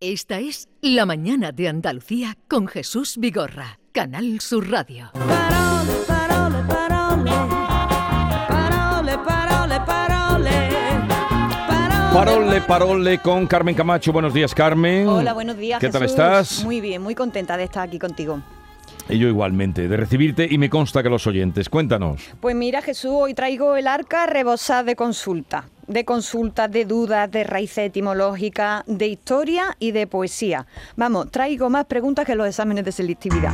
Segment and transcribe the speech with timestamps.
[0.00, 5.10] Esta es La Mañana de Andalucía con Jesús Vigorra, Canal Sur Radio.
[5.12, 7.30] Parole, parole, parole.
[8.48, 10.50] Parole, parole, parole.
[11.66, 12.14] Parole.
[12.14, 14.12] Parole, parole con Carmen Camacho.
[14.12, 15.08] Buenos días, Carmen.
[15.08, 15.80] Hola, buenos días.
[15.80, 16.16] ¿Qué tal Jesús.
[16.16, 16.64] estás?
[16.64, 18.40] Muy bien, muy contenta de estar aquí contigo.
[19.08, 21.68] Y yo igualmente, de recibirte y me consta que los oyentes.
[21.68, 22.22] Cuéntanos.
[22.38, 25.64] Pues mira, Jesús, hoy traigo el arca rebosada de consulta.
[25.88, 30.66] De consultas, de dudas, de raíces etimológicas, de historia y de poesía.
[30.96, 33.52] Vamos, traigo más preguntas que los exámenes de selectividad.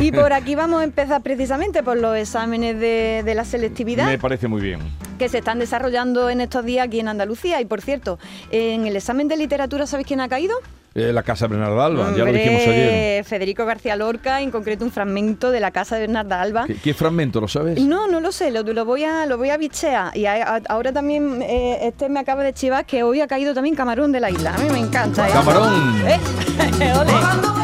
[0.00, 4.06] Y por aquí vamos a empezar precisamente por los exámenes de, de la selectividad.
[4.06, 4.80] Me parece muy bien.
[5.18, 7.60] que se están desarrollando en estos días aquí en Andalucía.
[7.60, 8.18] Y por cierto,
[8.50, 10.54] en el examen de literatura, ¿sabéis quién ha caído?
[10.96, 13.24] Eh, la Casa Bernarda Alba, ya lo dijimos ayer.
[13.24, 16.66] Federico García Lorca, en concreto un fragmento de la casa de Bernarda Alba.
[16.68, 17.80] ¿Qué, qué fragmento, lo sabes?
[17.80, 20.16] No, no lo sé, lo, lo voy a lo voy a bichear.
[20.16, 23.54] Y a- a- ahora también eh, este me acaba de chivar que hoy ha caído
[23.54, 24.54] también Camarón de la isla.
[24.54, 25.28] A mí me encanta.
[25.28, 25.32] ¿eh?
[25.32, 25.72] Camarón.
[26.06, 26.92] ¿Eh?
[26.96, 27.63] Ole.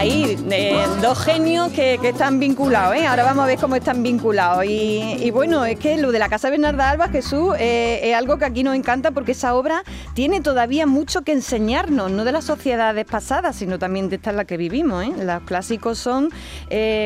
[0.00, 3.06] Ahí, eh, dos genios que, están vinculados, ¿eh?
[3.06, 4.64] Ahora vamos a ver cómo están vinculados.
[4.64, 8.46] Y, bueno, es que lo de la Casa Bernarda Alba, Jesús, eh, es algo que
[8.46, 9.84] aquí nos encanta porque esa obra
[10.14, 14.36] tiene todavía mucho que enseñarnos, no de las sociedades pasadas, sino también de esta en
[14.38, 15.06] la que vivimos.
[15.18, 16.30] Los clásicos son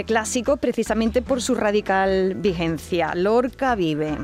[0.06, 3.12] clásicos precisamente por su radical vigencia.
[3.16, 4.16] Lorca vive.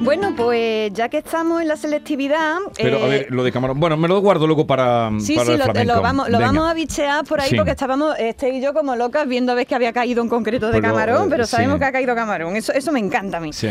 [0.00, 2.56] Bueno, pues ya que estamos en la selectividad...
[2.76, 3.80] Pero a eh, ver, lo de Camarón.
[3.80, 5.94] Bueno, me lo guardo luego para, Sí, para sí, el lo, flamenco.
[5.94, 7.56] lo vamos, lo vamos a bichear por ahí Sí.
[7.56, 10.66] porque estábamos, este y yo como locas viendo a ver que había caído en concreto
[10.66, 11.78] de Pero, camarón, pero sabemos sí.
[11.80, 12.56] que ha caído camarón.
[12.56, 13.52] Eso, eso me encanta a mí.
[13.52, 13.68] Sí.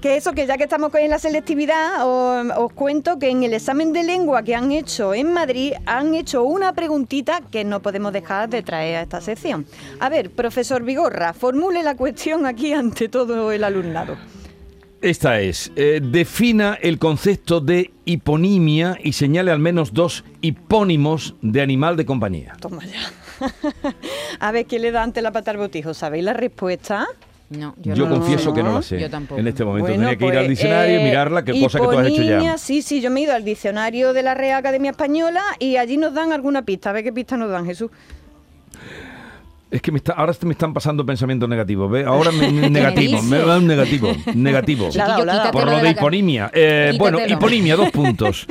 [0.00, 3.52] Que eso, que ya que estamos en la selectividad, os, os cuento que en el
[3.54, 8.12] examen de lengua que han hecho en Madrid han hecho una preguntita que no podemos
[8.12, 9.66] dejar de traer a esta sección.
[10.00, 14.16] A ver, profesor Vigorra, formule la cuestión aquí ante todo el alumnado.
[15.02, 21.60] Esta es, eh, defina el concepto de hiponimia y señale al menos dos hipónimos de
[21.60, 22.56] animal de compañía.
[22.60, 23.12] Toma ya.
[24.40, 25.92] a ver, ¿qué le da ante la pata al botijo?
[25.92, 27.06] ¿Sabéis la respuesta?
[27.50, 28.16] No, Yo, yo, no.
[28.16, 28.98] confieso que no la sé.
[28.98, 29.38] Yo tampoco.
[29.38, 31.78] En este momento Bueno, tenía que ir pues, al diccionario y eh, mirarla, qué cosa
[31.78, 32.58] que tú has hecho ya.
[32.58, 35.96] Sí, sí, yo me he ido al diccionario de la Real Academia Española y allí
[35.96, 36.90] nos dan alguna pista.
[36.90, 37.90] A ver qué pista nos dan, Jesús.
[39.70, 42.06] Es que me está, ahora me están pasando pensamientos negativos, ¿ves?
[42.06, 44.88] Ahora me, negativo, me da un negativo, negativo.
[45.52, 46.50] Por lo de hiponimia.
[46.54, 48.46] Eh, bueno, hiponimia, dos puntos.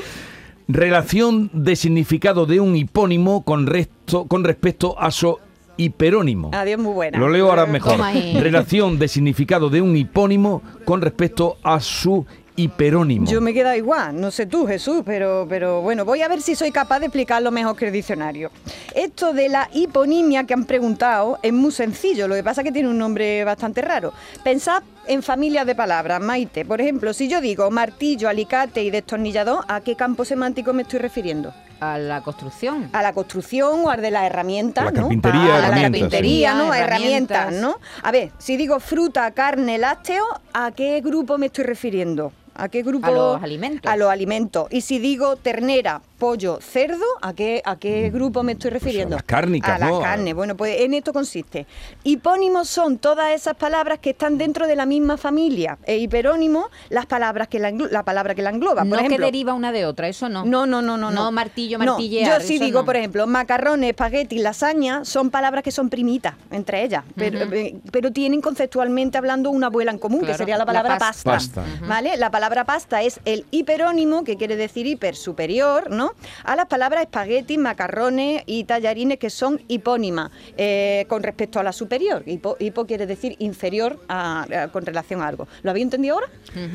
[0.68, 5.38] Relación de significado de un hipónimo con, resto, con respecto a su
[5.78, 6.52] hiperónimo.
[6.54, 7.18] Adiós, muy buena.
[7.18, 7.98] Lo leo ahora mejor.
[8.00, 12.26] Relación de significado de un hipónimo con respecto a su
[12.56, 13.28] hiperónimo.
[13.30, 16.42] Yo me he quedado igual, no sé tú, Jesús, pero, pero bueno, voy a ver
[16.42, 18.52] si soy capaz de explicarlo mejor que el diccionario.
[18.94, 22.72] Esto de la hiponimia que han preguntado es muy sencillo, lo que pasa es que
[22.72, 24.14] tiene un nombre bastante raro.
[24.44, 26.66] Pensad en familias de palabras, Maite.
[26.66, 31.00] Por ejemplo, si yo digo martillo, alicate y destornillador, ¿a qué campo semántico me estoy
[31.00, 31.54] refiriendo?
[31.82, 32.90] A la construcción.
[32.94, 35.02] a la construcción o al de las herramientas, La ¿no?
[35.02, 36.58] carpintería, a la carpintería, sí.
[36.58, 36.72] ¿no?
[36.72, 37.38] A Herramientas.
[37.42, 37.80] herramientas, ¿no?
[38.02, 40.24] A ver, si digo fruta, carne, lácteo,
[40.54, 42.32] ¿a qué grupo me estoy refiriendo?
[42.56, 43.06] ¿A qué grupo?
[43.06, 43.92] A los alimentos.
[43.92, 44.68] A los alimentos.
[44.72, 49.16] Y si digo ternera, pollo, cerdo, ¿a qué, a qué grupo me estoy refiriendo?
[49.16, 50.02] las cárnicas, A las ¿no?
[50.02, 50.34] carnes.
[50.34, 51.66] Bueno, pues en esto consiste.
[52.04, 55.78] Hipónimos son todas esas palabras que están dentro de la misma familia.
[55.86, 58.82] E hiperónimo, las palabras que la, la palabra que la engloba.
[58.82, 60.46] Por no que ejemplo, deriva una de otra, eso no.
[60.46, 61.12] no, no, no, no.
[61.12, 62.86] No, martillo, No, martillear, Yo sí digo, no.
[62.86, 68.12] por ejemplo, macarrones, espagueti, lasaña, son palabras que son primitas entre ellas, pero, eh, pero
[68.12, 71.32] tienen conceptualmente hablando una abuela en común, que sería la la palabra pasta.
[71.32, 71.62] pasta.
[71.64, 71.86] Pasta.
[71.86, 72.18] ¿Vale?
[72.18, 76.05] La palabra pasta es el hiperónimo, que quiere decir hiper superior, ¿no?
[76.44, 81.72] A las palabras espagueti, macarrones y tallarines, que son hipónimas eh, con respecto a la
[81.72, 82.24] superior.
[82.26, 85.48] Hipo, hipo quiere decir inferior a- a- con relación a algo.
[85.64, 86.28] ¿Lo habéis entendido ahora?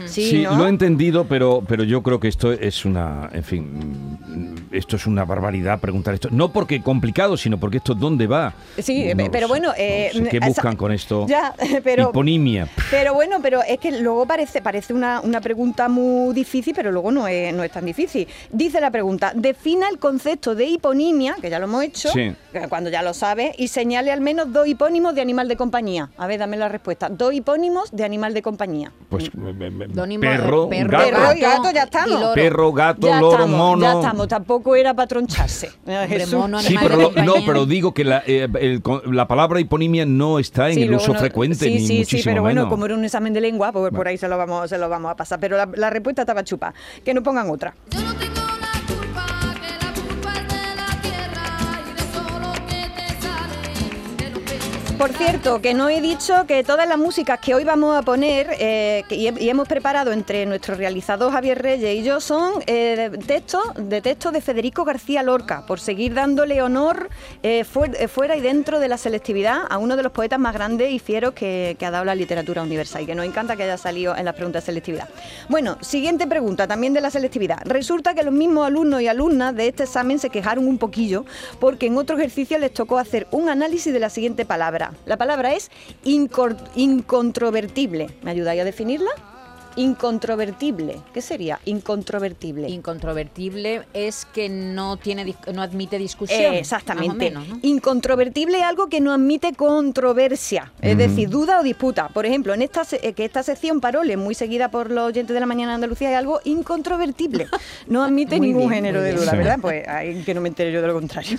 [0.07, 0.57] Sí, ¿no?
[0.57, 3.65] lo he entendido, pero, pero yo creo que esto es una, en fin,
[4.71, 6.29] mm, esto es una barbaridad preguntar esto.
[6.31, 8.53] No porque complicado, sino porque esto dónde va.
[8.79, 10.31] Sí, No pero bueno, eh, no sé.
[10.31, 11.27] ¿qué esa- buscan con esto?
[11.29, 11.55] Ya,
[11.85, 12.69] pero Hiponimia.
[12.91, 17.11] Pero bueno, pero es que luego parece, parece una, una pregunta muy difícil, pero luego
[17.11, 18.27] no es, no es tan difícil.
[18.51, 22.33] Dice la pregunta, defina el concepto de hiponimia, que ya lo hemos hecho, Sí.
[22.53, 26.11] que cuando ya lo sabes, y señale al menos dos hipónimos de animal de compañía.
[26.17, 27.09] A ver, dame la respuesta.
[27.09, 28.93] Dos hipónimos de animal de compañía.
[29.09, 31.05] Pues eh, eh, Dónimo- perro, perro, gato.
[31.11, 32.09] Perro y gato, ya estamos.
[32.19, 32.35] y loro.
[32.35, 33.83] Perro, gato, ya loro, estamos, mono.
[33.83, 35.71] Ya estamos, tampoco era para troncharse.
[35.87, 39.61] Eh, mono, Sí, animal pero lo- no, pero digo que la, eh, el la palabra
[39.61, 42.43] hiponimia no está en Sí, el uso no- frecuente, sí, ni sí, muchísimo sí, pero
[42.43, 44.89] bueno, como era un examen de lengua, pues por ahí se lo vamos, se lo
[44.89, 45.39] vamos a pasar.
[45.41, 46.73] Pero la, la respuesta estaba chupa.
[47.05, 47.75] Que no pongan otra.
[47.91, 48.30] Yo no tengo
[55.01, 58.49] Por cierto, que no he dicho que todas las músicas que hoy vamos a poner
[58.59, 63.11] eh, y, he- y hemos preparado entre nuestro realizador Javier Reyes y yo son eh,
[63.27, 67.09] textos de, textos de Federico García Lorca, por seguir dándole honor
[67.43, 70.99] eh, fuera y dentro de la selectividad a uno de los poetas más grandes y
[70.99, 74.15] fieros que, que ha dado la literatura universal y que nos encanta que haya salido
[74.15, 75.09] en las preguntas de selectividad.
[75.49, 77.61] Bueno, siguiente pregunta, también de la selectividad.
[77.65, 81.25] Resulta que los mismos alumnos y alumnas de este examen se quejaron un poquillo
[81.59, 84.90] porque en otro ejercicio les tocó hacer un análisis de la siguiente palabra.
[85.07, 85.71] La palabra es
[86.05, 88.11] incontrovertible.
[88.23, 89.11] ¿Me ayudáis a definirla?
[89.77, 91.01] Incontrovertible.
[91.15, 92.69] ¿Qué sería incontrovertible?
[92.69, 96.55] Incontrovertible es que no tiene no admite discusión.
[96.55, 97.33] Eh, exactamente.
[97.63, 102.09] Incontrovertible es algo que no admite controversia, es decir, duda o disputa.
[102.09, 105.41] Por ejemplo, en esta eh, que esta sección Parole, muy seguida por los oyentes de
[105.41, 107.47] la mañana de Andalucía, es algo incontrovertible.
[107.87, 109.33] No admite ningún bien, género de duda.
[109.33, 109.59] ¿verdad?
[109.61, 111.39] Pues hay que no me entere yo de lo contrario.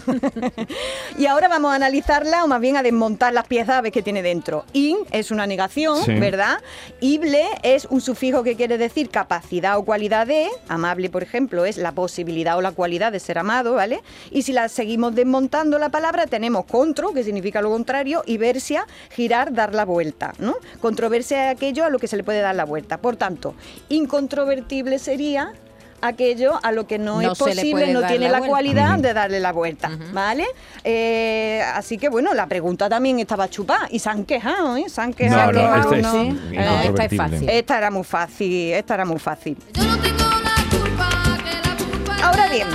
[1.17, 4.01] y ahora vamos a analizarla o más bien a desmontar las piezas a ver qué
[4.01, 4.65] tiene dentro.
[4.73, 6.13] In es una negación, Sí.
[6.13, 6.57] ¿verdad?
[7.01, 10.47] Ible es un sufijo que quiere decir capacidad o cualidad de.
[10.69, 14.01] Amable, por ejemplo, es la posibilidad o la cualidad de ser amado, ¿vale?
[14.31, 18.87] Y si la seguimos desmontando la palabra, tenemos contro, que significa lo contrario, y versia,
[19.09, 20.55] girar, dar la vuelta, ¿no?
[20.79, 22.97] Controversia es aquello a lo que se le puede dar la vuelta.
[22.99, 23.53] Por tanto,
[23.89, 25.53] incontrovertible sería
[26.01, 29.51] aquello a lo que no, No es posible, no tiene la cualidad de darle la
[29.51, 30.45] vuelta, ¿vale?
[30.83, 34.85] Eh, así que bueno, la pregunta también estaba chupada y se han quejado, ¿eh?
[34.87, 35.51] Se han quejado.
[35.51, 36.23] No, no, quejado, esta es ¿no?
[36.23, 37.49] No, esta es fácil.
[37.49, 39.57] Esta era muy fácil, esta era muy fácil.
[39.73, 41.09] Yo no tengo la culpa,
[41.43, 42.67] que la culpa es Ahora bien,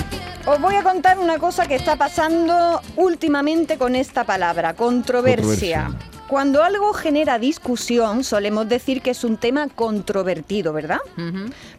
[0.47, 5.87] os voy a contar una cosa que está pasando últimamente con esta palabra, controversia.
[5.87, 6.16] Controversia.
[6.29, 10.99] Cuando algo genera discusión, solemos decir que es un tema controvertido, ¿verdad?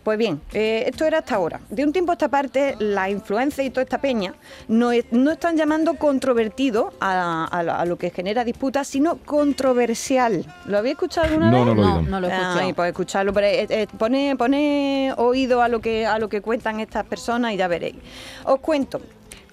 [0.04, 1.60] Pues bien, eh, esto era hasta ahora.
[1.70, 4.34] De un tiempo a esta parte, la influencia y toda esta peña
[4.70, 9.18] no, es- no están llamando controvertido a, a lo- a lo que genera disputa, sino
[9.18, 10.46] controversial.
[10.66, 11.66] ¿Lo habéis escuchado alguna No, vez?
[11.66, 12.60] no lo he No, no lo he escuchado.
[12.60, 16.40] Ay, pues escucharlo, pero eh, eh, pone, pone oído a lo que a lo que
[16.42, 17.96] cuentan estas personas y ya veréis.
[18.46, 19.02] Os cuento.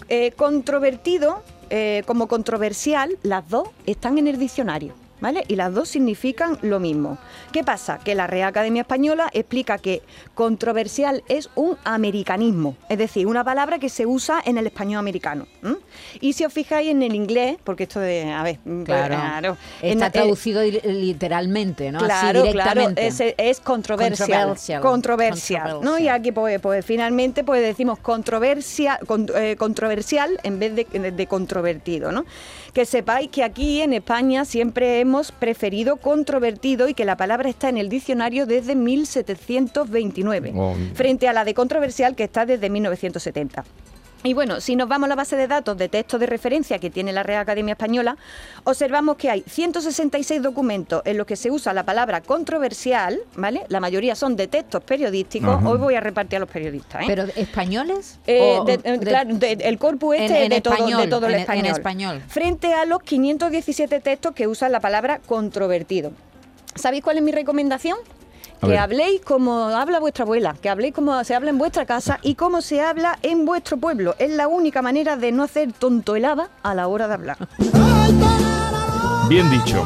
[0.08, 5.03] Eh, controvertido eh, como controversial, las dos están en el diccionario.
[5.20, 5.44] ¿Vale?
[5.48, 7.16] Y las dos significan lo mismo.
[7.52, 7.98] ¿Qué pasa?
[7.98, 10.02] Que la Real Academia Española explica que
[10.34, 15.46] controversial es un americanismo, es decir, una palabra que se usa en el español americano.
[16.20, 19.56] Y si os fijáis en el inglés, porque esto de, a ver, pues, Claro.
[19.80, 22.00] Está traducido li- literalmente, ¿no?
[22.00, 24.28] Claro, Así claro, es, es controversial.
[24.28, 24.82] Controversial.
[24.82, 25.80] Controversial.
[25.82, 25.98] ¿no?
[25.98, 31.12] Y aquí pues, pues finalmente pues decimos controversia, con- eh, controversial en vez de, de-
[31.12, 32.12] de controvertido.
[32.12, 32.24] ¿no?
[32.72, 37.68] Que sepáis que aquí en España siempre hemos preferido controvertido y que la palabra está
[37.68, 40.74] en el diccionario desde 1729, Oh.
[40.94, 43.64] frente a la de controversial que está desde 1970.
[44.26, 46.88] Y bueno, si nos vamos a la base de datos de textos de referencia que
[46.88, 48.16] tiene la Real Academia Española,
[48.64, 53.66] observamos que hay 166 documentos en los que se usa la palabra controversial, ¿vale?
[53.68, 55.50] La mayoría son de textos periodísticos.
[55.56, 55.68] Ajá.
[55.68, 57.04] Hoy voy a repartir a los periodistas, ¿eh?
[57.06, 58.18] ¿Pero españoles?
[58.26, 61.08] Eh, de- eh, de- claro, de- el corpus este en- en de, todo, de español,
[61.10, 61.72] todo el en- en español.
[61.76, 62.22] español.
[62.26, 66.12] Frente a los 517 textos que usan la palabra controvertido.
[66.74, 67.98] ¿Sabéis cuál es mi recomendación?
[68.64, 68.80] A Que ver.
[68.80, 72.60] habléis como habla vuestra abuela, que habléis como se habla en vuestra casa y como
[72.62, 74.14] se habla en vuestro pueblo.
[74.18, 77.36] Es la única manera de no hacer tontoelada a la hora de hablar.
[79.28, 79.84] Bien dicho.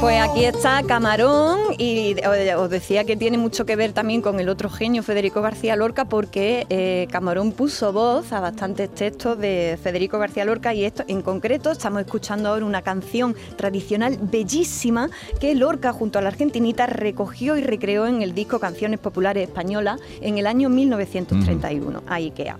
[0.00, 4.40] Pues aquí está Camarón y eh, os decía que tiene mucho que ver también con
[4.40, 9.78] el otro genio Federico García Lorca porque eh, Camarón puso voz a bastantes textos de
[9.82, 15.54] Federico García Lorca y esto en concreto estamos escuchando ahora una canción tradicional bellísima que
[15.54, 20.38] Lorca junto a la argentinita recogió y recreó en el disco Canciones Populares Españolas en
[20.38, 22.04] el año 1931.
[22.06, 22.56] Ahí queda.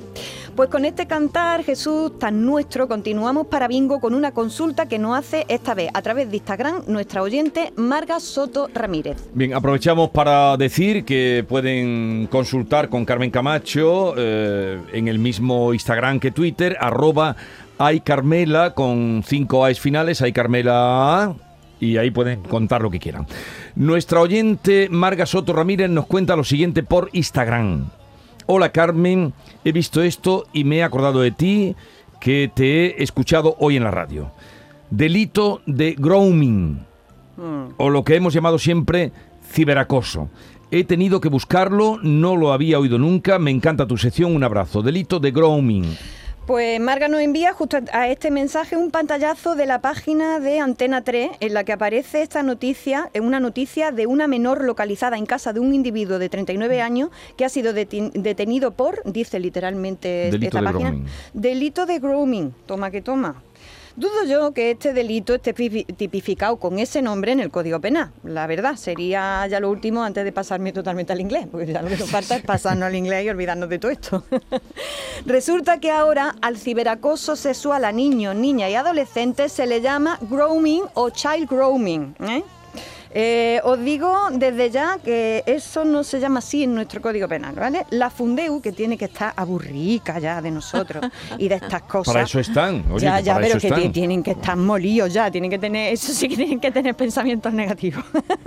[0.54, 5.18] Pues con este cantar Jesús tan nuestro continuamos para Bingo con una consulta que nos
[5.18, 9.16] hace esta vez a través de Instagram nuestra oyente Marga Soto Ramírez.
[9.32, 16.20] Bien, aprovechamos para decir que pueden consultar con Carmen Camacho eh, en el mismo Instagram
[16.20, 17.36] que Twitter, arroba
[17.78, 21.34] aycarmela con cinco A's finales, aycarmela
[21.78, 23.26] y ahí pueden contar lo que quieran.
[23.76, 27.99] Nuestra oyente Marga Soto Ramírez nos cuenta lo siguiente por Instagram.
[28.52, 29.32] Hola Carmen,
[29.64, 31.76] he visto esto y me he acordado de ti
[32.20, 34.32] que te he escuchado hoy en la radio.
[34.90, 36.84] Delito de grooming
[37.76, 39.12] o lo que hemos llamado siempre
[39.52, 40.30] ciberacoso.
[40.72, 44.82] He tenido que buscarlo, no lo había oído nunca, me encanta tu sección, un abrazo.
[44.82, 45.96] Delito de grooming.
[46.50, 51.04] Pues Marga nos envía justo a este mensaje un pantallazo de la página de Antena
[51.04, 55.26] 3 en la que aparece esta noticia, eh, una noticia de una menor localizada en
[55.26, 60.58] casa de un individuo de 39 años que ha sido detenido por, dice literalmente Delito
[60.58, 61.08] esta de página, grooming.
[61.34, 62.54] delito de grooming.
[62.66, 63.40] Toma que toma.
[64.00, 68.10] Dudo yo que este delito esté pi- tipificado con ese nombre en el Código Penal.
[68.24, 71.88] La verdad, sería ya lo último antes de pasarme totalmente al inglés, porque ya lo
[71.90, 74.24] que nos falta es pasarnos al inglés y olvidarnos de todo esto.
[75.26, 80.84] Resulta que ahora al ciberacoso sexual a niños, niñas y adolescentes se le llama grooming
[80.94, 82.14] o child grooming.
[82.20, 82.42] ¿eh?
[83.12, 87.54] Eh, os digo desde ya que eso no se llama así en nuestro código penal,
[87.56, 87.86] ¿vale?
[87.90, 91.04] La Fundeu, que tiene que estar aburrica ya de nosotros
[91.38, 92.14] y de estas cosas.
[92.14, 92.84] Para eso están.
[92.92, 93.92] Oye, ya, ya, para pero eso que están.
[93.92, 97.52] tienen que estar molidos ya, tienen que tener, eso sí que tienen que tener pensamientos
[97.52, 98.04] negativos.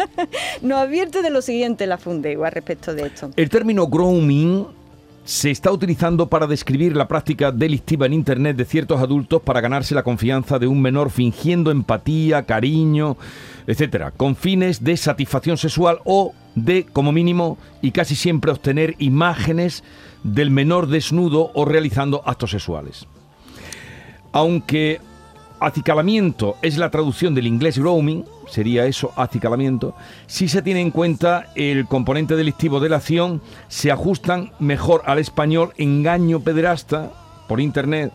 [0.62, 3.32] Nos advierte de lo siguiente la Fundeu al respecto de esto.
[3.36, 4.83] El término grooming
[5.24, 9.96] se está utilizando para describir la práctica delictiva en Internet de ciertos adultos para ganarse
[9.96, 13.18] la confianza de un menor fingiendo empatía, cariño,
[13.66, 19.84] etcétera, con fines de satisfacción sexual o de, como mínimo, y casi siempre obtener imágenes
[20.24, 23.08] del menor desnudo o realizando actos sexuales.
[24.32, 25.00] Aunque
[25.66, 29.96] acicalamiento es la traducción del inglés grooming, sería eso, acicalamiento,
[30.28, 35.20] si se tiene en cuenta el componente delictivo de la acción, se ajustan mejor al
[35.20, 37.12] español engaño pederasta
[37.48, 38.12] por internet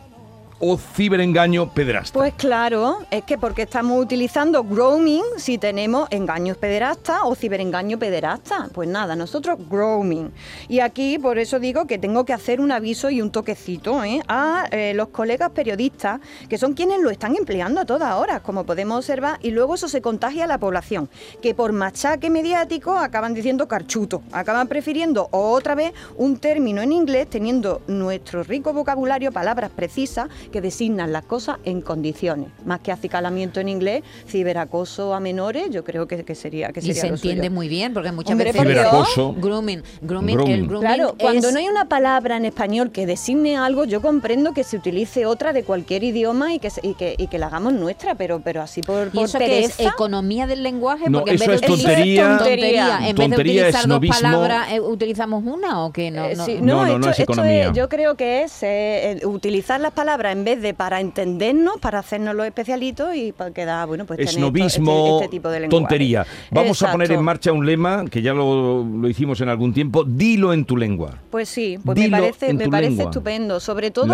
[0.59, 2.13] o ciberengaño pederasta.
[2.13, 8.69] Pues claro, es que porque estamos utilizando grooming si tenemos engaños pederastas o ciberengaño pederasta.
[8.73, 10.31] Pues nada, nosotros grooming.
[10.67, 14.21] Y aquí por eso digo que tengo que hacer un aviso y un toquecito ¿eh?
[14.27, 18.65] a eh, los colegas periodistas, que son quienes lo están empleando a todas horas, como
[18.65, 21.09] podemos observar, y luego eso se contagia a la población,
[21.41, 27.29] que por machaque mediático acaban diciendo carchuto, acaban prefiriendo otra vez un término en inglés
[27.29, 32.47] teniendo nuestro rico vocabulario, palabras precisas que designan las cosas en condiciones.
[32.65, 36.83] Más que acicalamiento en inglés, ciberacoso a menores, yo creo que, que sería que Y
[36.83, 37.55] sería se lo entiende suyo.
[37.55, 38.61] muy bien, porque muchas Hombre, veces...
[38.61, 39.33] Ciberacoso.
[39.37, 39.83] Grooming.
[40.01, 40.53] Grooming, Grooming.
[40.55, 44.53] El grooming Claro, cuando no hay una palabra en español que designe algo, yo comprendo
[44.53, 47.47] que se utilice otra de cualquier idioma y que, se- y que, y que la
[47.47, 49.93] hagamos nuestra, pero, pero así por, ¿Y por eso que es pereza.
[49.93, 51.09] economía del lenguaje?
[51.09, 52.37] No, Porque en eso vez de es tontería.
[52.37, 56.11] tontería, En vez de Tontería, utilizar dos palabras, eh, ¿utilizamos una o qué?
[56.11, 56.45] No, Eh, no.
[56.45, 60.33] sí, No, no, no esto, es esto yo creo que es eh, utilizar las palabras
[60.33, 64.29] en vez de para entendernos, para hacernos los especialitos y para quedar, bueno, pues tener
[64.29, 65.81] esto- Esnovismo, este, este tipo de lenguaje.
[65.81, 66.25] tontería.
[66.51, 70.03] Vamos a poner en marcha un lema que ya lo, lo hicimos en algún tiempo.
[70.03, 71.17] Dilo en tu lengua.
[71.29, 73.05] Pues sí, pues Dilo me parece, en me parece lengua.
[73.05, 74.07] estupendo, sobre todo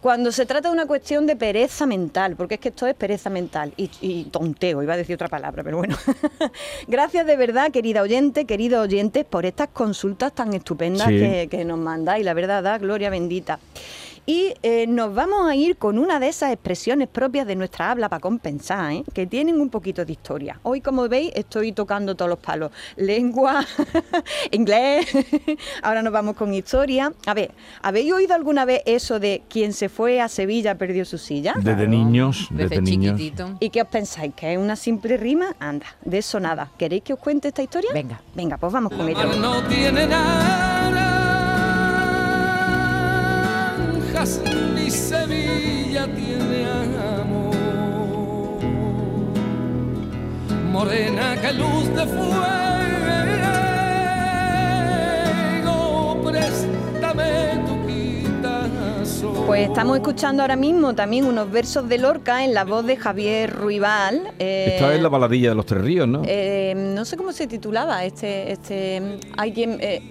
[0.00, 3.30] cuando se trata de una cuestión de pereza mental, porque es que esto es pereza
[3.30, 5.96] mental y, y tonteo, iba a decir otra palabra, pero bueno.
[6.88, 11.18] Gracias de verdad, querida oyente, queridos oyentes, por estas consultas tan estupendas Sí.
[11.18, 13.58] que, que nos mandáis, la verdad, da gloria bendita.
[14.28, 18.08] Y eh, nos vamos a ir con una de esas expresiones propias de nuestra habla
[18.08, 19.04] para compensar, ¿eh?
[19.14, 20.58] que tienen un poquito de historia.
[20.64, 22.72] Hoy, como veis, estoy tocando todos los palos.
[22.96, 23.64] Lengua,
[24.50, 25.06] inglés,
[25.82, 27.12] ahora nos vamos con historia.
[27.24, 27.52] A ver,
[27.82, 31.54] ¿habéis oído alguna vez eso de quien se fue a Sevilla perdió su silla?
[31.62, 33.16] Desde niños, Desde desde niños.
[33.16, 33.56] chiquitito.
[33.60, 34.34] ¿Y qué os pensáis?
[34.34, 35.54] ¿Que es una simple rima?
[35.60, 36.72] Anda, de eso nada.
[36.76, 37.90] ¿Queréis que os cuente esta historia?
[37.94, 38.20] Venga.
[38.34, 39.36] Venga, pues vamos con ello.
[39.36, 40.06] no tiene
[44.74, 46.66] ni Sevilla tiene
[47.20, 47.54] amor.
[50.72, 52.06] Morena que luz de
[55.66, 59.44] fuego, préstame tu quitazo.
[59.46, 63.50] Pues estamos escuchando ahora mismo también unos versos de Lorca en la voz de Javier
[63.54, 64.32] Ruibal.
[64.38, 66.22] eh, Esta es la baladilla de los Tres Ríos, ¿no?
[66.26, 70.02] eh, no sé cómo se titulaba este, este, hay quien, eh,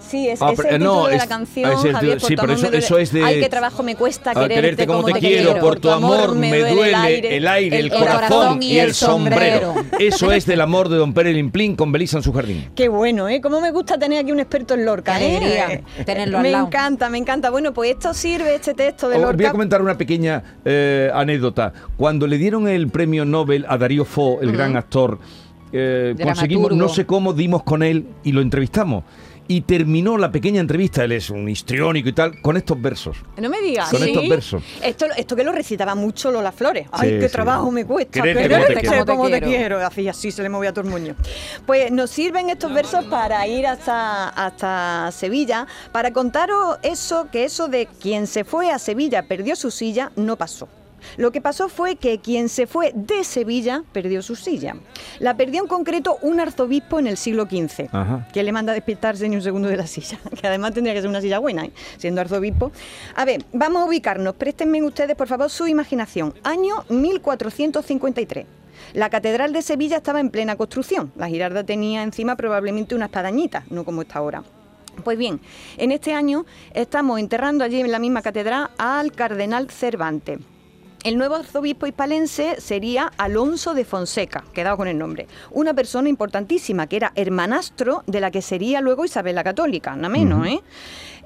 [0.00, 1.92] sí, es, Ah, es pero, el eh, título no, de la es- canción, es el-
[1.92, 2.84] Javier, por sí, tu pero amor eso- me duele.
[2.86, 5.90] eso es de- Ay, qué trabajo me cuesta A quererte, como te quiero, por tu
[5.90, 6.88] amor me duele
[7.36, 9.74] el aire, el, corazón y el sombrero.
[9.98, 12.68] Eso es del amor de Don Pérez Limplín con Belisa en su jardín.
[12.74, 13.40] Qué bueno, ¿eh?
[13.40, 15.36] Cómo me gusta tener aquí un experto en Lorca, ¿eh?
[15.38, 16.66] alegría tenerlo al Me lado.
[16.66, 17.50] encanta, me encanta.
[17.50, 19.50] Bueno, pues esto sirve, este texto de Os voy a Lorca.
[19.52, 21.72] comentar una pequeña eh, anécdota.
[21.96, 25.18] Cuando le dieron el premio Nobel a Darío Fo, el gran actor,
[25.72, 29.04] eh, conseguimos, no sé cómo, dimos con él y lo entrevistamos.
[29.50, 33.16] Y terminó la pequeña entrevista, él es un histriónico y tal, con estos versos.
[33.38, 33.88] No me digas.
[33.90, 34.10] Con ¿sí?
[34.10, 34.62] estos versos.
[34.82, 36.86] Esto, esto que lo recitaba mucho Lola Flores.
[36.92, 37.32] Ay, Sí, qué sí.
[37.32, 38.20] trabajo me cuesta.
[38.20, 39.06] Como te quiero.
[39.06, 39.78] como te quiero.
[39.78, 41.14] Así, así se le movía todo el moño.
[41.64, 47.68] Pues nos sirven estos versos para ir hasta, hasta Sevilla, para contaros eso, que eso
[47.68, 50.68] de quien se fue a Sevilla perdió su silla, no pasó.
[51.16, 54.76] Lo que pasó fue que quien se fue de Sevilla perdió su silla.
[55.18, 58.28] La perdió en concreto un arzobispo en el siglo XV, Ajá.
[58.32, 61.00] que le manda a despertarse ni un segundo de la silla, que además tendría que
[61.00, 61.72] ser una silla buena, ¿eh?
[61.96, 62.72] siendo arzobispo.
[63.14, 64.34] A ver, vamos a ubicarnos.
[64.34, 66.34] Préstenme ustedes, por favor, su imaginación.
[66.44, 68.46] Año 1453.
[68.94, 71.12] La Catedral de Sevilla estaba en plena construcción.
[71.16, 74.44] La Girarda tenía encima probablemente una espadañita, no como está ahora.
[75.04, 75.40] Pues bien,
[75.76, 80.38] en este año estamos enterrando allí en la misma catedral al cardenal Cervantes.
[81.08, 85.26] El nuevo arzobispo hispalense sería Alonso de Fonseca, quedado con el nombre.
[85.50, 90.10] Una persona importantísima que era hermanastro de la que sería luego Isabel la Católica, nada
[90.10, 90.60] menos, ¿eh?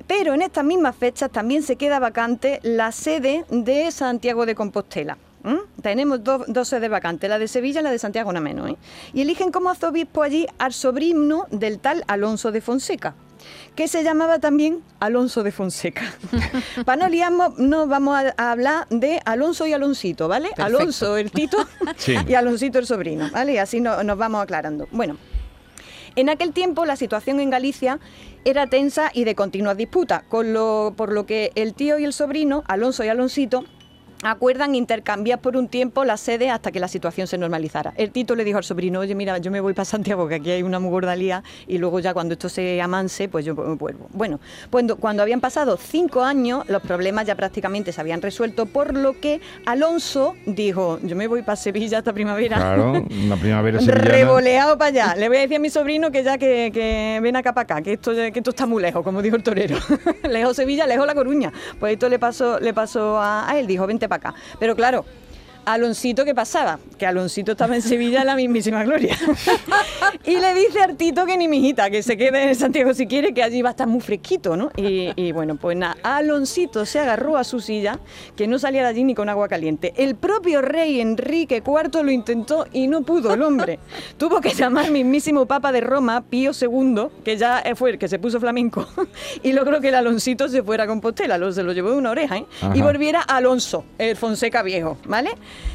[0.06, 5.18] Pero en estas mismas fechas también se queda vacante la sede de Santiago de Compostela.
[5.82, 8.70] Tenemos dos, dos sedes vacantes, la de Sevilla y la de Santiago, nada menos.
[8.70, 8.76] ¿eh?
[9.12, 13.16] Y eligen como arzobispo allí al sobrino del tal Alonso de Fonseca,
[13.74, 16.02] que se llamaba también Alonso de Fonseca.
[16.84, 20.48] Para no liarnos, no vamos a, a hablar de Alonso y Alonsito, ¿vale?
[20.54, 20.78] Perfecto.
[20.78, 21.58] Alonso el Tito
[21.96, 22.14] Sí.
[22.28, 23.54] y Alonsito el sobrino, ¿vale?
[23.54, 24.88] Y así no- nos vamos aclarando.
[24.90, 25.16] Bueno,
[26.16, 27.98] en aquel tiempo la situación en Galicia
[28.44, 32.12] era tensa y de continuas disputas, con lo, por lo que el tío y el
[32.12, 33.64] sobrino, Alonso y Alonsito,
[34.22, 37.92] acuerdan intercambiar por un tiempo la sede hasta que la situación se normalizara.
[37.96, 40.50] El Tito le dijo al sobrino, oye, mira, yo me voy para Santiago, que aquí
[40.50, 44.08] hay una muy gorda lía, y luego ya cuando esto se amanse, pues yo vuelvo.
[44.12, 48.94] Bueno, cuando, cuando habían pasado cinco años, los problemas ya prácticamente se habían resuelto, por
[48.94, 52.56] lo que Alonso dijo, yo me voy para Sevilla esta primavera.
[52.56, 54.04] Claro, una primavera sevillana.
[54.04, 55.14] Revoleado para allá.
[55.16, 57.82] Le voy a decir a mi sobrino que ya que, que ven acá para acá,
[57.82, 59.76] que esto, que esto está muy lejos, como dijo el torero.
[60.28, 61.52] lejos Sevilla, lejos La Coruña.
[61.78, 64.08] Pues esto le pasó, le pasó a, a él, dijo, vente
[64.58, 65.04] Pero claro,
[65.64, 66.78] Aloncito, ¿qué pasaba?
[66.98, 69.16] Que Aloncito estaba en Sevilla en la mismísima gloria.
[70.24, 73.32] y le dice a Artito que ni mijita, que se quede en Santiago si quiere,
[73.32, 74.70] que allí va a estar muy fresquito, ¿no?
[74.76, 78.00] Y, y bueno, pues nada, Aloncito se agarró a su silla,
[78.34, 79.92] que no salía de allí ni con agua caliente.
[79.96, 83.78] El propio rey Enrique IV lo intentó y no pudo el hombre.
[84.18, 88.08] Tuvo que llamar al mismísimo Papa de Roma, Pío II, que ya fue el que
[88.08, 88.86] se puso flamenco,
[89.42, 92.10] y logró que el Aloncito se fuera a Compostela, lo, se lo llevó de una
[92.10, 92.46] oreja, ¿eh?
[92.74, 95.30] Y volviera Alonso, el Fonseca viejo, ¿vale?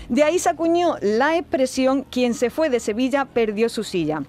[0.09, 4.23] De ahí se acuñó la expresión quien se fue de Sevilla perdió su silla.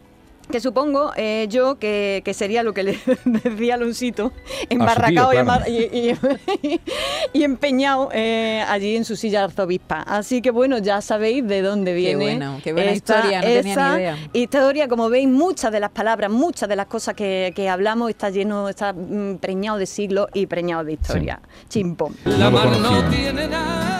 [0.51, 4.33] Que supongo eh, yo que, que sería lo que le decía Aloncito,
[4.71, 5.65] embarracado y claro.
[5.69, 6.81] y, y-
[7.35, 10.01] y empeñado eh, allí en su silla de arzobispa.
[10.07, 12.25] Así que bueno, ya sabéis de dónde viene.
[12.25, 14.19] bueno, qué buena esta- historia, no tenía ni idea.
[14.33, 18.31] Historia, como veis, muchas de las palabras, muchas de las cosas que, que hablamos está
[18.31, 21.43] lleno, está mm, preñado de siglos y preñado de historia.
[21.69, 22.17] Chimpón.
[22.25, 23.98] La No lo mar no tiene naranjas,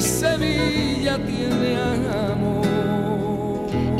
[0.00, 2.27] Sevilla tiene.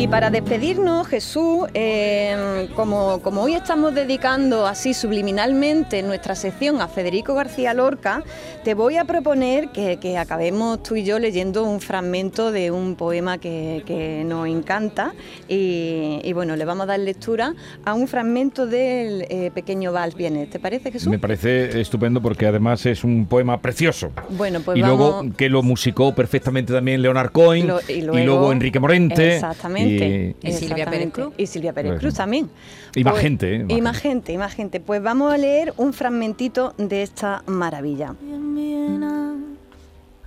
[0.00, 6.86] Y para despedirnos, Jesús, eh, como, como hoy estamos dedicando así subliminalmente nuestra sección a
[6.86, 8.22] Federico García Lorca,
[8.62, 12.94] te voy a proponer que, que acabemos tú y yo leyendo un fragmento de un
[12.94, 15.14] poema que, que nos encanta.
[15.48, 20.14] Y, y bueno, le vamos a dar lectura a un fragmento del eh, pequeño Vals
[20.14, 20.48] Vienes.
[20.48, 21.08] ¿Te parece, Jesús?
[21.08, 24.12] Me parece estupendo porque además es un poema precioso.
[24.30, 28.02] Bueno, pues y vamos- luego que lo musicó perfectamente también Leonard Cohen Lo- y, y
[28.02, 29.87] luego, luego- Enrique Morente Exactamente.
[29.88, 30.84] Y- Y Silvia.
[30.90, 31.34] Pérez Cruz.
[31.36, 32.50] Y Silvia Pérez Cruz también.
[32.94, 33.64] y más Pues- gente, ¿eh?
[33.68, 34.80] Y más gente, y más gente.
[34.80, 38.14] Pues vamos a leer un fragmentito de esta maravilla.
[38.26, 39.34] Y en Viena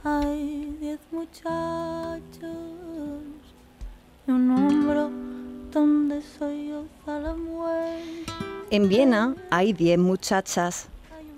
[0.04, 2.22] hay diez muchachos
[4.28, 5.10] y un hombro
[5.72, 6.22] donde
[7.08, 8.26] la muerte.
[8.72, 10.88] En Viena hay diez muchachas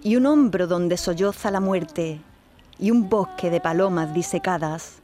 [0.04, 2.20] y un hombro donde solloza la muerte
[2.80, 4.96] y un bosque de palomas disecadas.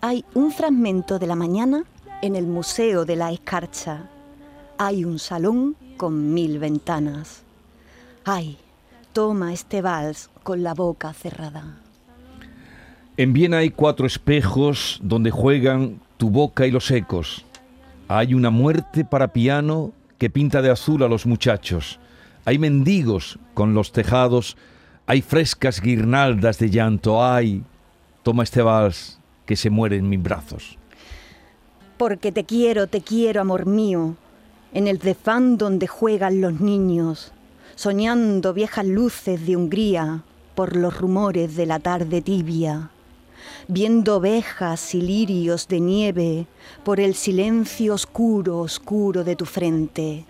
[0.00, 1.84] Hay un fragmento de la mañana
[2.20, 4.08] en el Museo de la Escarcha.
[4.76, 7.42] Hay un salón con mil ventanas.
[8.24, 8.58] Ay,
[9.12, 11.76] toma este vals con la boca cerrada.
[13.16, 17.44] En Viena hay cuatro espejos donde juegan tu boca y los ecos.
[18.08, 21.98] Hay una muerte para piano que pinta de azul a los muchachos.
[22.44, 24.56] Hay mendigos con los tejados.
[25.06, 27.24] Hay frescas guirnaldas de llanto.
[27.24, 27.62] Ay,
[28.22, 30.78] toma este vals que se muere en mis brazos.
[31.98, 34.14] Porque te quiero, te quiero, amor mío,
[34.72, 37.32] en el desván donde juegan los niños,
[37.74, 40.22] soñando viejas luces de Hungría
[40.54, 42.90] por los rumores de la tarde tibia,
[43.66, 46.46] viendo ovejas y lirios de nieve
[46.84, 50.24] por el silencio oscuro, oscuro de tu frente.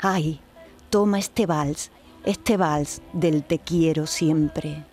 [0.00, 0.40] Ay,
[0.88, 1.90] toma este vals,
[2.24, 4.91] este vals del te quiero siempre.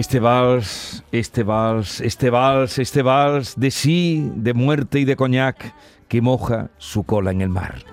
[0.00, 5.74] Este vals, este vals, este vals, este vals de sí, de muerte y de coñac
[6.08, 7.84] que moja su cola en el mar.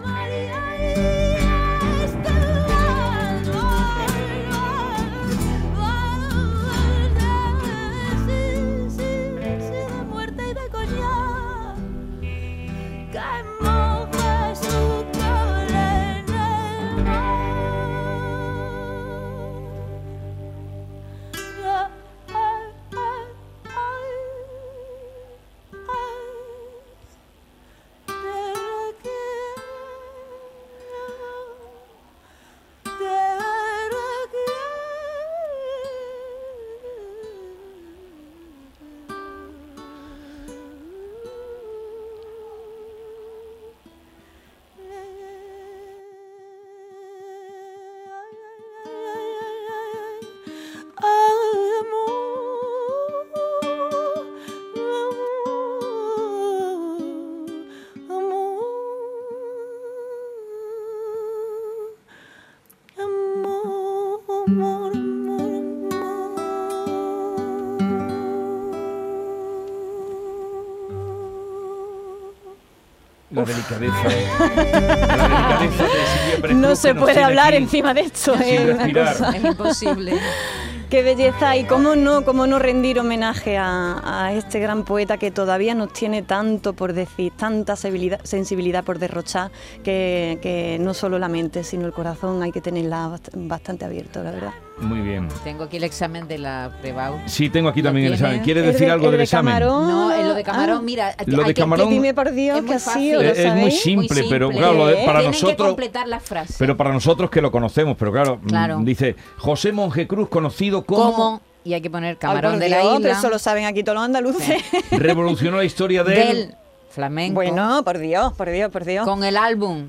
[73.47, 74.03] Delicadeza.
[75.17, 78.33] la delicadeza No se puede hablar aquí encima de esto.
[78.37, 79.13] sin es una respirar.
[79.17, 79.29] cosa.
[79.37, 80.13] Es imposible.
[80.89, 85.31] Qué belleza y cómo no, cómo no rendir homenaje a, a este gran poeta que
[85.31, 89.51] todavía nos tiene tanto por decir, tanta sensibilidad, por derrochar,
[89.83, 94.23] que, que no solo la mente, sino el corazón hay que tenerla bast- bastante abierto,
[94.23, 94.53] la verdad.
[94.79, 95.27] Muy bien.
[95.43, 97.19] Tengo aquí el examen de la Prebau.
[97.25, 98.21] Sí, tengo aquí ¿Lo también el tienes?
[98.21, 98.43] examen.
[98.45, 99.53] ¿Quieres El decir de- algo el del de examen?
[99.55, 99.87] camarón.
[99.87, 100.83] No, en lo de camarón, Ah.
[100.83, 101.15] mira.
[101.25, 103.01] Lo de hay que- camarón- Dime por Dios Es muy que ha fácil.
[103.01, 104.59] sido, Eh, lo es muy simple, Muy pero simple.
[104.61, 105.67] claro, lo de- para Tienen que nosotros.
[105.69, 106.55] completar la frase.
[106.59, 108.79] Pero para nosotros que lo conocemos, pero claro, mm, Claro.
[108.83, 111.41] dice José Monje Cruz, conocido como ¿Cómo?
[111.63, 113.01] Y hay que poner Ay, camarón por de la Dios, isla.
[113.09, 114.61] pero eso lo saben aquí todos los andaluces.
[114.91, 116.55] revolucionó la historia del, del
[116.91, 117.33] flamenco.
[117.35, 119.05] Bueno, por Dios, por Dios, por Dios.
[119.05, 119.87] con el álbum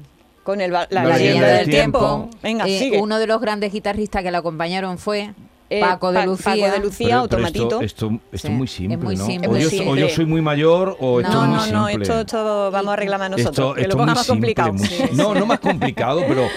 [0.48, 1.98] Con el, la, La leyenda leyenda del del tiempo.
[1.98, 2.30] tiempo.
[2.42, 2.98] Venga, Eh, sigue.
[3.02, 5.34] Uno de los grandes guitarristas que la acompañaron fue
[5.68, 6.44] Eh, Paco de Lucía.
[6.54, 7.64] Paco de Lucía, Pero- pero automatito.
[7.82, 9.26] esto, esto, esto Sí, es muy es simple, ¿no?
[9.26, 9.48] simple.
[9.48, 10.08] O, yo, muy o yo simple.
[10.08, 12.02] soy muy mayor o esto no, es muy no, no, simple.
[12.04, 14.72] esto, esto vamos a arreglar nosotros, Esto- que esto lo pongamos simple, complicado.
[14.72, 15.08] muy Sí, simple.
[15.11, 15.16] sí.
[15.22, 16.48] No, no más complicado, pero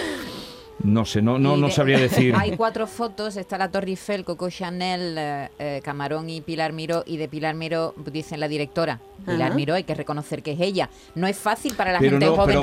[0.83, 2.35] no sé, no, no, sabría decir.
[2.37, 7.03] Hay cuatro fotos, está la Torre Eiffel, Coco Chanel, eh, eh, Camarón y Pilar Miró,
[7.05, 8.99] y de Pilar Miró dicen la directora.
[9.25, 9.55] Pilar Ajá.
[9.55, 10.89] Miró, hay que reconocer que es ella.
[11.15, 12.61] No es fácil para la Pero gente no, joven no-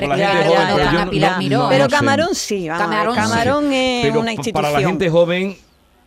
[1.10, 1.58] Pilar no- Miró.
[1.64, 1.90] no Pero sé.
[1.90, 3.20] Camarón sí, Camarón sí.
[3.20, 4.62] Camarón es pero una institución.
[4.64, 5.56] para la gente joven,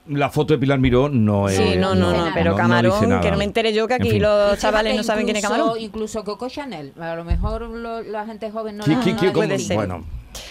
[0.08, 1.56] la foto de Pilar Miró no es.
[1.56, 4.12] Sí, no, no, no, pero no Camarón, que no me entere yo que En aquí
[4.12, 4.22] fin.
[4.24, 5.80] los chavales no saben quién es Camarón.
[5.80, 6.92] Incluso Coco Chanel.
[7.00, 9.78] A lo mejor lo- la gente joven no ¿Qué- la qué- qué- puede ser.
[9.78, 10.04] Bueno,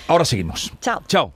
[0.09, 0.73] ahora seguimos.
[0.81, 1.03] Chao.
[1.07, 1.33] Chao.